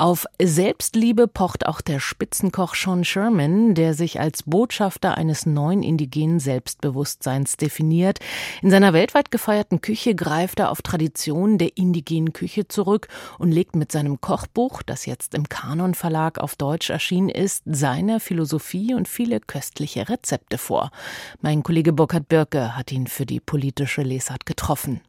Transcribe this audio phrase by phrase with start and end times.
[0.00, 6.40] auf Selbstliebe pocht auch der Spitzenkoch Sean Sherman, der sich als Botschafter eines neuen indigenen
[6.40, 8.18] Selbstbewusstseins definiert.
[8.62, 13.08] In seiner weltweit gefeierten Küche greift er auf Traditionen der indigenen Küche zurück
[13.38, 18.20] und legt mit seinem Kochbuch, das jetzt im Kanon Verlag auf Deutsch erschienen ist, seine
[18.20, 20.92] Philosophie und viele köstliche Rezepte vor.
[21.42, 25.02] Mein Kollege Burkhard Birke hat ihn für die politische Lesart getroffen.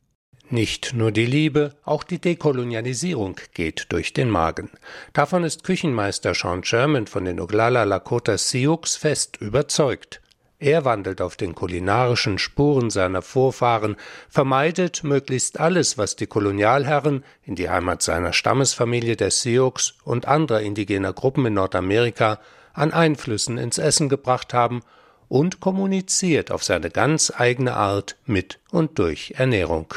[0.53, 4.69] Nicht nur die Liebe, auch die Dekolonialisierung geht durch den Magen.
[5.13, 10.19] Davon ist Küchenmeister Sean Sherman von den Oglala Lakota Sioux fest überzeugt.
[10.59, 13.95] Er wandelt auf den kulinarischen Spuren seiner Vorfahren,
[14.27, 20.59] vermeidet möglichst alles, was die Kolonialherren in die Heimat seiner Stammesfamilie der Sioux und anderer
[20.59, 22.41] indigener Gruppen in Nordamerika
[22.73, 24.81] an Einflüssen ins Essen gebracht haben
[25.29, 29.95] und kommuniziert auf seine ganz eigene Art mit und durch Ernährung.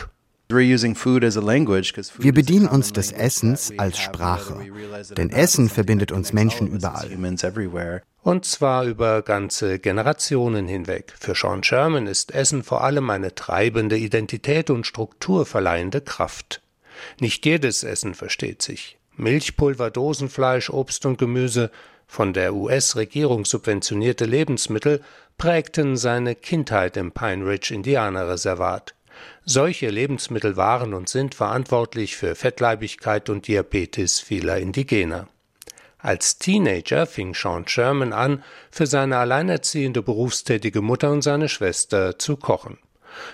[0.48, 4.61] Wir bedienen uns des Essens als Sprache,
[5.17, 8.03] denn Essen verbindet uns Menschen überall.
[8.23, 11.14] Und zwar über ganze Generationen hinweg.
[11.19, 16.62] Für Sean Sherman ist Essen vor allem eine treibende Identität und strukturverleihende Kraft.
[17.20, 18.98] Nicht jedes Essen versteht sich.
[19.17, 21.70] Milchpulver, Dosenfleisch, Obst und Gemüse,
[22.06, 25.01] von der US-Regierung subventionierte Lebensmittel
[25.39, 28.95] prägten seine Kindheit im Pine Ridge Indianerreservat.
[29.45, 35.29] Solche Lebensmittel waren und sind verantwortlich für Fettleibigkeit und Diabetes vieler Indigener.
[35.98, 42.37] Als Teenager fing Sean Sherman an, für seine alleinerziehende berufstätige Mutter und seine Schwester zu
[42.37, 42.79] kochen.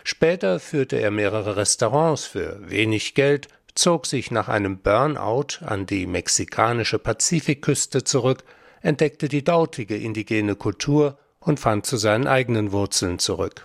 [0.05, 6.07] Später führte er mehrere Restaurants für wenig Geld, zog sich nach einem Burnout an die
[6.07, 8.45] mexikanische Pazifikküste zurück,
[8.83, 13.65] entdeckte die dortige indigene Kultur und fand zu seinen eigenen Wurzeln zurück.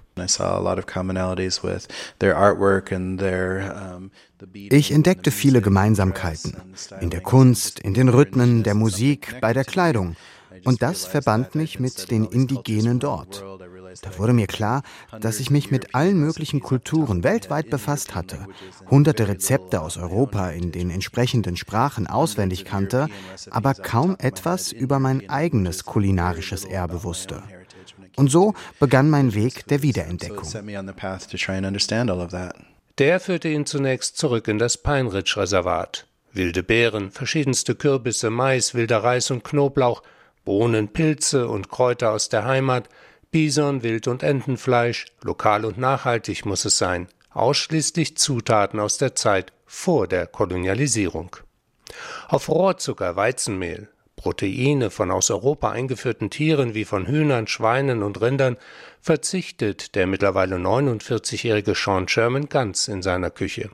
[4.69, 6.57] Ich entdeckte viele Gemeinsamkeiten
[7.01, 10.15] in der Kunst, in den Rhythmen, der Musik, bei der Kleidung.
[10.63, 13.43] Und das verband mich mit den Indigenen dort.
[14.01, 14.81] Da wurde mir klar,
[15.19, 18.45] dass ich mich mit allen möglichen Kulturen weltweit befasst hatte,
[18.89, 23.07] hunderte Rezepte aus Europa in den entsprechenden Sprachen auswendig kannte,
[23.51, 27.43] aber kaum etwas über mein eigenes kulinarisches Erbe wusste.
[28.15, 30.45] Und so begann mein Weg der Wiederentdeckung.
[32.97, 36.05] Der führte ihn zunächst zurück in das Pine Ridge Reservat.
[36.31, 40.03] Wilde Beeren, verschiedenste Kürbisse, Mais, wilder Reis und Knoblauch,
[40.43, 42.87] Bohnen, Pilze und Kräuter aus der Heimat,
[43.31, 49.51] Bison, Wild- und Entenfleisch, lokal und nachhaltig muss es sein, ausschließlich Zutaten aus der Zeit
[49.65, 51.35] vor der Kolonialisierung.
[52.27, 58.57] Auf Rohrzucker, Weizenmehl, Proteine von aus Europa eingeführten Tieren wie von Hühnern, Schweinen und Rindern
[59.01, 63.69] verzichtet der mittlerweile 49-jährige Sean Sherman ganz in seiner Küche.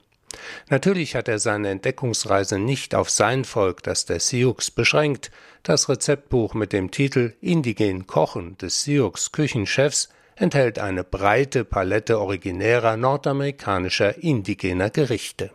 [0.69, 5.31] Natürlich hat er seine Entdeckungsreise nicht auf sein Volk, das der Sioux, beschränkt.
[5.63, 12.97] Das Rezeptbuch mit dem Titel Indigen Kochen des Sioux Küchenchefs enthält eine breite Palette originärer
[12.97, 15.51] nordamerikanischer indigener Gerichte.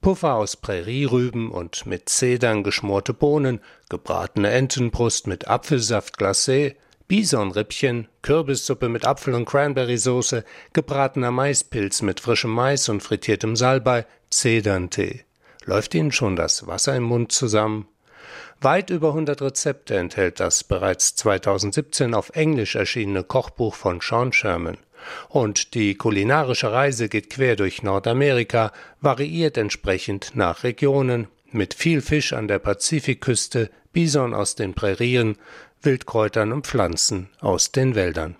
[0.00, 6.76] Puffer aus Prärierüben und mit Zedern geschmorte Bohnen, gebratene Entenbrust mit Apfelsaft glacé,
[7.08, 15.24] Bisonrippchen, Kürbissuppe mit Apfel- und Cranberry-Soße, gebratener Maispilz mit frischem Mais und frittiertem Salbei, Zederntee.
[15.64, 17.86] Läuft Ihnen schon das Wasser im Mund zusammen?
[18.62, 24.78] Weit über 100 Rezepte enthält das bereits 2017 auf Englisch erschienene Kochbuch von Sean Sherman.
[25.28, 28.70] Und die kulinarische Reise geht quer durch Nordamerika,
[29.00, 35.38] variiert entsprechend nach Regionen, mit viel Fisch an der Pazifikküste, Bison aus den Prärien,
[35.82, 38.36] Wildkräutern und Pflanzen aus den Wäldern.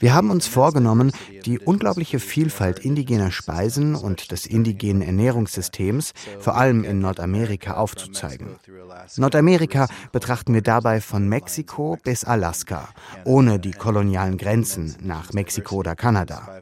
[0.00, 1.12] Wir haben uns vorgenommen,
[1.46, 8.56] die unglaubliche Vielfalt indigener Speisen und des indigenen Ernährungssystems, vor allem in Nordamerika, aufzuzeigen.
[9.16, 12.88] Nordamerika betrachten wir dabei von Mexiko bis Alaska,
[13.24, 16.60] ohne die kolonialen Grenzen nach Mexiko oder Kanada.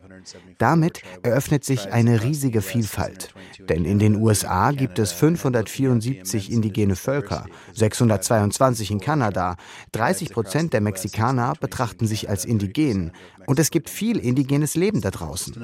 [0.59, 7.47] Damit eröffnet sich eine riesige Vielfalt, denn in den USA gibt es 574 indigene Völker,
[7.75, 9.57] 622 in Kanada,
[9.93, 13.13] 30 Prozent der Mexikaner betrachten sich als indigen
[13.47, 15.55] und es gibt viel indigenes Leben da draußen.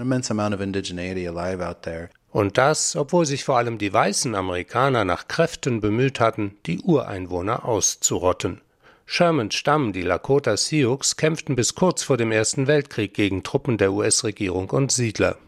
[2.33, 7.65] Und das, obwohl sich vor allem die weißen Amerikaner nach Kräften bemüht hatten, die Ureinwohner
[7.65, 8.61] auszurotten.
[9.07, 13.93] Shermans Stamm, die Lakota Sioux, kämpften bis kurz vor dem Ersten Weltkrieg gegen Truppen der
[13.93, 15.39] US-Regierung und Siedler.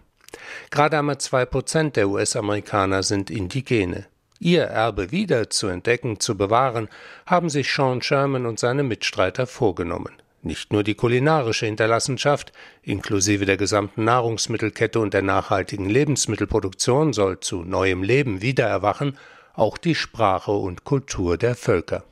[0.71, 4.07] Gerade einmal zwei Prozent der US-Amerikaner sind Indigene.
[4.41, 6.89] Ihr Erbe wieder zu entdecken, zu bewahren,
[7.27, 10.13] haben sich Sean Sherman und seine Mitstreiter vorgenommen.
[10.43, 12.53] Nicht nur die kulinarische Hinterlassenschaft,
[12.83, 19.19] inklusive der gesamten Nahrungsmittelkette und der nachhaltigen Lebensmittelproduktion, soll zu neuem Leben wiedererwachen,
[19.55, 22.05] auch die Sprache und Kultur der Völker.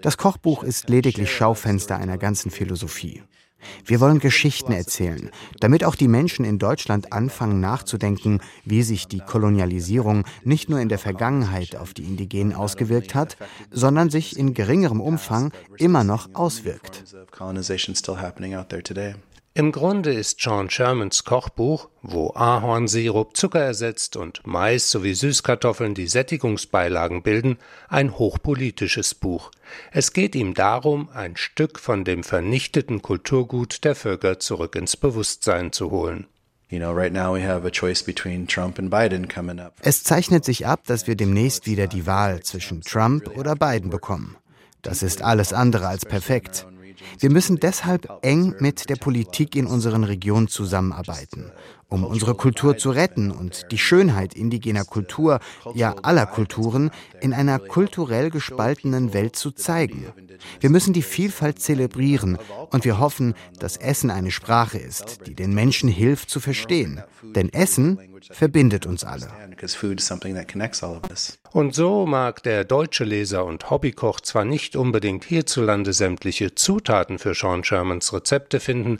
[0.00, 3.22] Das Kochbuch ist lediglich Schaufenster einer ganzen Philosophie.
[3.84, 5.30] Wir wollen Geschichten erzählen,
[5.60, 10.88] damit auch die Menschen in Deutschland anfangen nachzudenken, wie sich die Kolonialisierung nicht nur in
[10.88, 13.36] der Vergangenheit auf die Indigenen ausgewirkt hat,
[13.70, 17.04] sondern sich in geringerem Umfang immer noch auswirkt.
[19.52, 26.06] Im Grunde ist John Shermans Kochbuch, wo Ahornsirup Zucker ersetzt und Mais sowie Süßkartoffeln die
[26.06, 27.58] Sättigungsbeilagen bilden,
[27.88, 29.50] ein hochpolitisches Buch.
[29.90, 35.72] Es geht ihm darum, ein Stück von dem vernichteten Kulturgut der Völker zurück ins Bewusstsein
[35.72, 36.28] zu holen.
[39.82, 44.36] Es zeichnet sich ab, dass wir demnächst wieder die Wahl zwischen Trump oder Biden bekommen.
[44.82, 46.66] Das ist alles andere als perfekt.
[47.18, 51.52] Wir müssen deshalb eng mit der Politik in unseren Regionen zusammenarbeiten,
[51.90, 55.40] um unsere Kultur zu retten und die Schönheit indigener Kultur,
[55.74, 56.90] ja aller Kulturen,
[57.20, 60.06] in einer kulturell gespaltenen Welt zu zeigen.
[60.60, 62.38] Wir müssen die Vielfalt zelebrieren
[62.70, 67.02] und wir hoffen, dass Essen eine Sprache ist, die den Menschen hilft zu verstehen.
[67.22, 67.98] Denn Essen
[68.30, 69.28] verbindet uns alle.
[71.52, 77.34] Und so mag der deutsche Leser und Hobbykoch zwar nicht unbedingt hierzulande sämtliche Zutaten für
[77.34, 78.98] Sean Shermans Rezepte finden,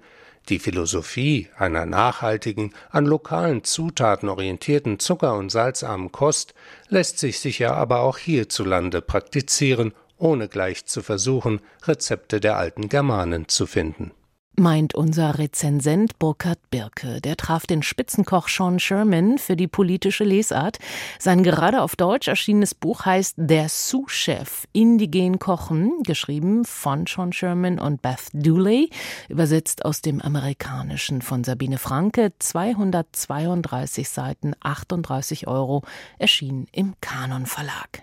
[0.48, 6.54] die Philosophie einer nachhaltigen, an lokalen Zutaten orientierten zucker- und salzarmen Kost
[6.88, 13.48] lässt sich sicher aber auch hierzulande praktizieren, ohne gleich zu versuchen, Rezepte der alten Germanen
[13.48, 14.12] zu finden
[14.56, 17.20] meint unser Rezensent Burkhard Birke.
[17.20, 20.78] Der traf den Spitzenkoch Sean Sherman für die politische Lesart.
[21.18, 27.78] Sein gerade auf Deutsch erschienenes Buch heißt Der Sous-Chef, Indigen Kochen, geschrieben von Sean Sherman
[27.78, 28.90] und Beth Dooley,
[29.28, 35.82] übersetzt aus dem Amerikanischen von Sabine Franke, 232 Seiten, 38 Euro,
[36.18, 38.02] erschienen im Kanon Verlag.